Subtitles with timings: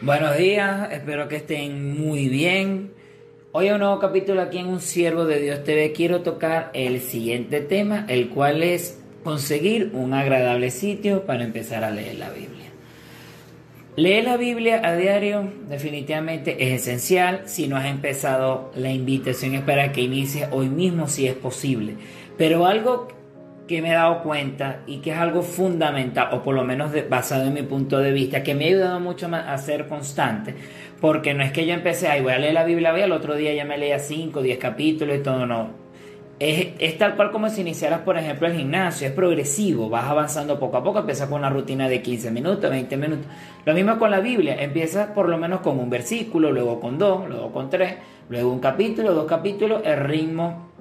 [0.00, 2.90] Buenos días, espero que estén muy bien.
[3.52, 5.92] Hoy hay un nuevo capítulo aquí en Un Siervo de Dios TV.
[5.92, 11.92] Quiero tocar el siguiente tema, el cual es conseguir un agradable sitio para empezar a
[11.92, 12.66] leer la Biblia.
[13.94, 17.42] Leer la Biblia a diario definitivamente es esencial.
[17.46, 21.94] Si no has empezado, la invitación es para que inicies hoy mismo si es posible.
[22.36, 23.08] Pero algo
[23.66, 27.44] que me he dado cuenta y que es algo fundamental, o por lo menos basado
[27.44, 30.54] en mi punto de vista, que me ha ayudado mucho a ser constante,
[31.00, 33.34] porque no es que yo empecé, ay, voy a leer la Biblia hoy, al otro
[33.34, 35.84] día ya me leía 5, 10 capítulos y todo, no.
[36.40, 40.58] Es, es, tal cual como si iniciaras, por ejemplo, el gimnasio, es progresivo, vas avanzando
[40.58, 43.26] poco a poco, empiezas con una rutina de 15 minutos, 20 minutos.
[43.64, 47.28] Lo mismo con la Biblia, empiezas por lo menos con un versículo, luego con dos,
[47.28, 47.94] luego con tres,
[48.28, 50.73] luego un capítulo, dos capítulos, el ritmo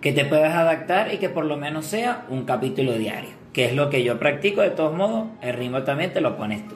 [0.00, 3.74] que te puedas adaptar y que por lo menos sea un capítulo diario, que es
[3.74, 6.74] lo que yo practico de todos modos, el ritmo también te lo pones tú.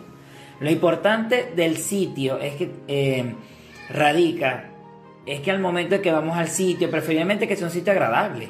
[0.60, 3.34] Lo importante del sitio es que eh,
[3.90, 4.70] radica,
[5.26, 8.48] es que al momento de que vamos al sitio, preferiblemente que sea un sitio agradable,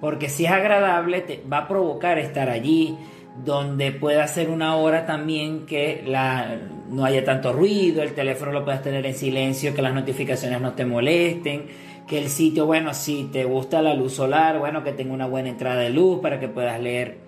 [0.00, 2.96] porque si es agradable te va a provocar estar allí,
[3.44, 6.56] donde pueda ser una hora también que la,
[6.88, 10.72] no haya tanto ruido, el teléfono lo puedas tener en silencio, que las notificaciones no
[10.72, 11.66] te molesten,
[12.10, 15.48] que el sitio, bueno, si te gusta la luz solar, bueno, que tenga una buena
[15.48, 17.18] entrada de luz para que puedas leer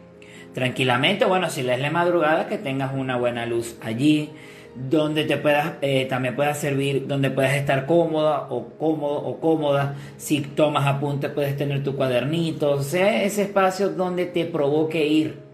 [0.54, 4.30] tranquilamente, bueno, si lees la madrugada, que tengas una buena luz allí,
[4.74, 9.94] donde te puedas, eh, también puedas servir, donde puedas estar cómoda o cómodo o cómoda,
[10.16, 15.51] si tomas apuntes puedes tener tu cuadernito, sea, ese espacio donde te provoque ir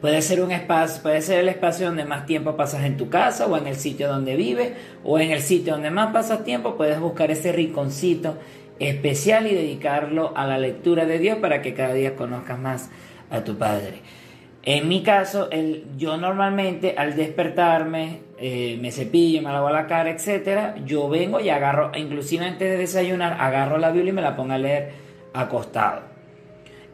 [0.00, 3.46] Puede ser un espacio, puede ser el espacio donde más tiempo pasas en tu casa
[3.46, 7.00] o en el sitio donde vives o en el sitio donde más pasas tiempo, puedes
[7.00, 8.36] buscar ese rinconcito
[8.78, 12.90] especial y dedicarlo a la lectura de Dios para que cada día conozcas más
[13.30, 14.02] a tu Padre.
[14.62, 15.48] En mi caso,
[15.96, 21.50] yo normalmente al despertarme, eh, me cepillo, me lavo la cara, etcétera, yo vengo y
[21.50, 24.90] agarro, inclusive antes de desayunar, agarro la Biblia y me la pongo a leer
[25.32, 26.15] acostado.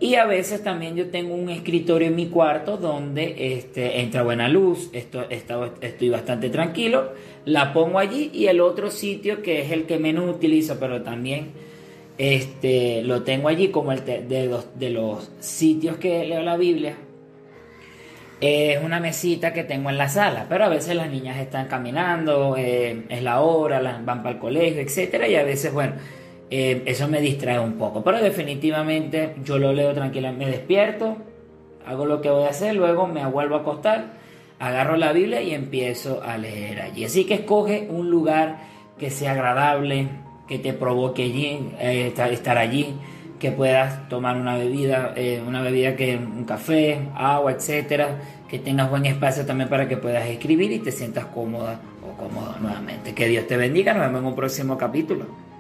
[0.02, 4.48] Y a veces también yo tengo un escritorio en mi cuarto donde este, entra buena
[4.48, 7.12] luz, esto, estoy bastante tranquilo,
[7.44, 11.52] la pongo allí y el otro sitio que es el que menos utilizo, pero también
[12.18, 16.96] este, lo tengo allí como el de, los, de los sitios que leo la Biblia.
[18.40, 22.56] Es una mesita que tengo en la sala, pero a veces las niñas están caminando,
[22.58, 25.92] eh, es la hora, van para el colegio, etcétera, y a veces, bueno,
[26.54, 28.04] eh, eso me distrae un poco.
[28.04, 31.16] Pero definitivamente yo lo leo tranquilamente, me despierto,
[31.86, 34.12] hago lo que voy a hacer, luego me vuelvo a acostar,
[34.58, 37.06] agarro la Biblia y empiezo a leer allí.
[37.06, 38.58] Así que escoge un lugar
[38.98, 40.08] que sea agradable,
[40.46, 42.96] que te provoque eh, estar allí,
[43.40, 48.90] que puedas tomar una bebida, eh, una bebida que un café, agua, etcétera, que tengas
[48.90, 53.14] buen espacio también para que puedas escribir y te sientas cómoda o cómodo nuevamente.
[53.14, 55.51] Que Dios te bendiga, nos vemos en un próximo capítulo.